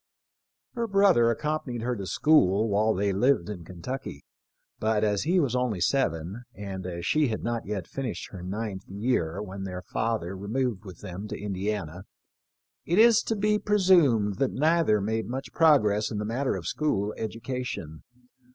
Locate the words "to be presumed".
13.21-14.37